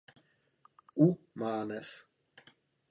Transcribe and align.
U. 1.05 1.07
Mánes. 1.39 1.89